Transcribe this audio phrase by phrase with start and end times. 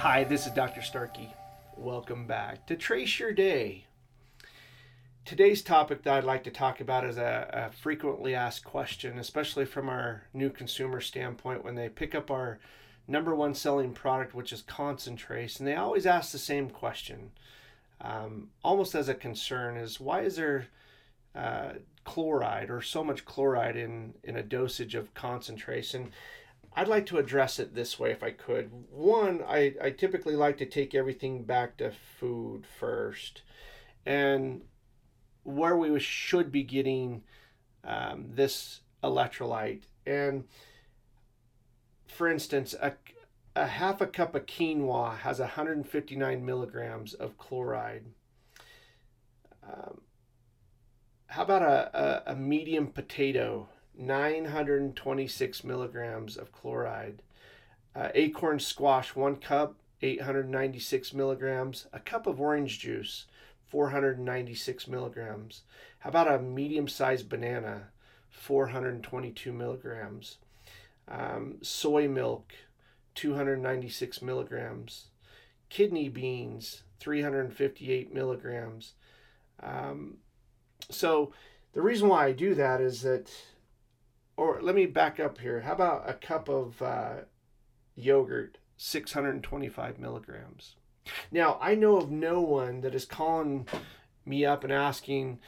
[0.00, 0.80] Hi, this is Dr.
[0.80, 1.28] Starkey.
[1.76, 3.84] Welcome back to Trace Your Day.
[5.26, 9.66] Today's topic that I'd like to talk about is a, a, frequently asked question, especially
[9.66, 12.58] from our new consumer standpoint when they pick up our
[13.06, 17.32] number one selling product, which is Concentrace, and they always ask the same question,
[18.00, 20.68] um, almost as a concern: is why is there
[21.34, 21.72] uh,
[22.04, 25.92] chloride or so much chloride in in a dosage of Concentrace?
[25.92, 26.10] And
[26.74, 28.70] I'd like to address it this way if I could.
[28.90, 33.42] One, I, I typically like to take everything back to food first.
[34.06, 34.62] And
[35.42, 37.22] where we should be getting
[37.84, 39.82] um, this electrolyte.
[40.06, 40.44] And
[42.06, 42.92] for instance, a,
[43.56, 48.04] a half a cup of quinoa has 159 milligrams of chloride.
[49.64, 50.02] Um,
[51.26, 53.68] how about a, a, a medium potato
[54.00, 57.22] 926 milligrams of chloride.
[57.94, 61.86] Uh, acorn squash, one cup, 896 milligrams.
[61.92, 63.26] A cup of orange juice,
[63.68, 65.62] 496 milligrams.
[66.00, 67.88] How about a medium sized banana,
[68.30, 70.38] 422 milligrams?
[71.06, 72.54] Um, soy milk,
[73.14, 75.06] 296 milligrams.
[75.68, 78.94] Kidney beans, 358 milligrams.
[79.62, 80.18] Um,
[80.90, 81.32] so,
[81.72, 83.30] the reason why I do that is that
[84.40, 85.60] or let me back up here.
[85.60, 87.12] How about a cup of uh,
[87.94, 90.76] yogurt, 625 milligrams?
[91.30, 93.68] Now, I know of no one that is calling
[94.24, 95.40] me up and asking,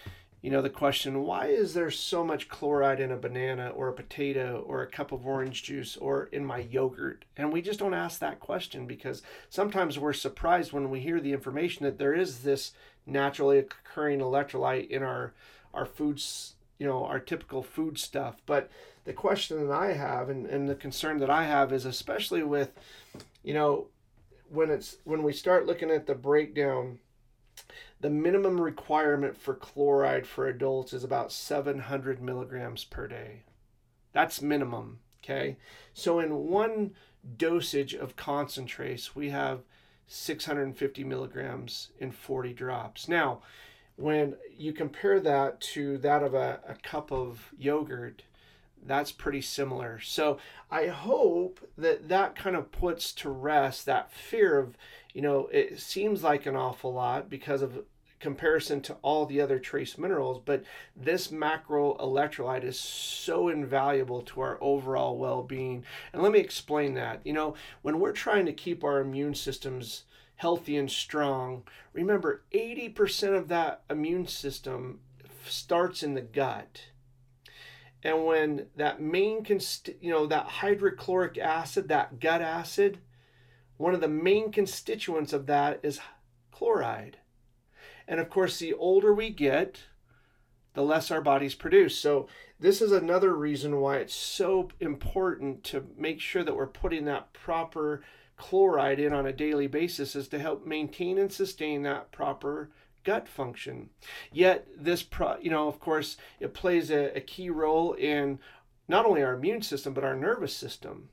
[0.42, 3.94] you know, the question, why is there so much chloride in a banana or a
[3.94, 7.24] potato or a cup of orange juice or in my yogurt?
[7.34, 11.32] And we just don't ask that question because sometimes we're surprised when we hear the
[11.32, 12.72] information that there is this
[13.06, 15.32] naturally occurring electrolyte in our
[15.72, 18.42] our foods you know our typical food stuff.
[18.44, 18.68] But
[19.04, 22.70] the question that i have and, and the concern that i have is especially with
[23.42, 23.86] you know
[24.48, 26.98] when it's when we start looking at the breakdown
[28.00, 33.42] the minimum requirement for chloride for adults is about 700 milligrams per day.
[34.12, 35.56] That's minimum okay?
[35.94, 36.94] So in one
[37.36, 39.60] dosage of Concentrace we have
[40.08, 43.06] 650 milligrams in 40 drops.
[43.06, 43.42] Now
[43.96, 48.22] when you compare that to that of a, a cup of yogurt,
[48.84, 50.00] that's pretty similar.
[50.00, 50.38] So
[50.70, 54.76] I hope that that kind of puts to rest that fear of,
[55.14, 57.84] you know, it seems like an awful lot because of
[58.18, 60.62] comparison to all the other trace minerals, but
[60.96, 65.84] this macro electrolyte is so invaluable to our overall well being.
[66.12, 67.20] And let me explain that.
[67.24, 70.04] You know, when we're trying to keep our immune systems
[70.42, 74.98] healthy and strong, remember 80% of that immune system
[75.46, 76.86] starts in the gut.
[78.02, 82.98] And when that main, const- you know, that hydrochloric acid, that gut acid,
[83.76, 86.00] one of the main constituents of that is
[86.50, 87.18] chloride.
[88.08, 89.84] And of course, the older we get,
[90.74, 91.96] the less our bodies produce.
[91.96, 92.26] So,
[92.58, 97.32] this is another reason why it's so important to make sure that we're putting that
[97.32, 98.02] proper
[98.42, 102.70] chloride in on a daily basis is to help maintain and sustain that proper
[103.04, 103.88] gut function.
[104.32, 108.40] Yet this pro, you know, of course, it plays a, a key role in
[108.88, 111.08] not only our immune system but our nervous system.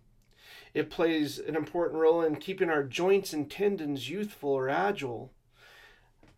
[0.74, 5.32] It plays an important role in keeping our joints and tendons youthful or agile.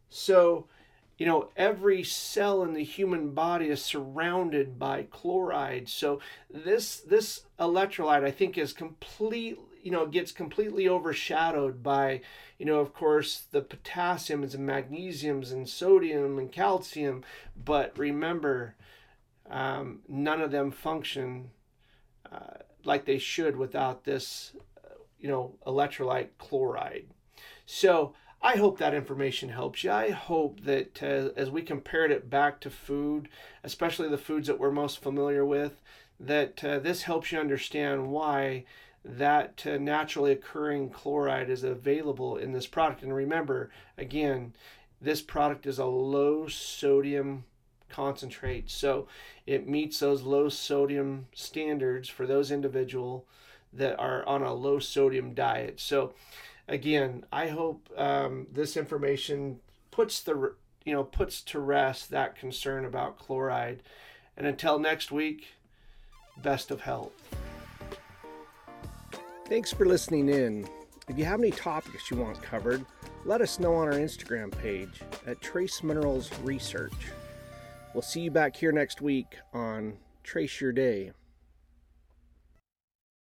[0.09, 0.67] So,
[1.17, 5.87] you know, every cell in the human body is surrounded by chloride.
[5.87, 6.19] So
[6.49, 12.21] this this electrolyte I think is completely you know it gets completely overshadowed by
[12.57, 17.23] you know of course the potassiums and magnesiums and sodium and calcium
[17.55, 18.75] but remember
[19.49, 21.49] um, none of them function
[22.31, 24.53] uh, like they should without this
[25.19, 27.05] you know electrolyte chloride
[27.65, 28.13] so
[28.43, 29.91] I hope that information helps you.
[29.91, 33.29] I hope that uh, as we compared it back to food,
[33.63, 35.79] especially the foods that we're most familiar with,
[36.19, 38.65] that uh, this helps you understand why
[39.03, 43.01] that uh, naturally occurring chloride is available in this product.
[43.01, 44.53] And remember, again,
[45.01, 47.45] this product is a low sodium
[47.89, 48.69] concentrate.
[48.69, 49.07] So
[49.45, 53.25] it meets those low sodium standards for those individual
[53.73, 55.79] that are on a low sodium diet.
[55.79, 56.13] So
[56.67, 59.59] again, I hope um, this information
[59.91, 60.53] puts the
[60.85, 63.81] you know puts to rest that concern about chloride.
[64.37, 65.47] And until next week,
[66.41, 67.50] best of health.
[69.51, 70.65] Thanks for listening in.
[71.09, 72.85] If you have any topics you want covered,
[73.25, 76.93] let us know on our Instagram page at Trace Minerals Research.
[77.93, 81.11] We'll see you back here next week on Trace Your Day.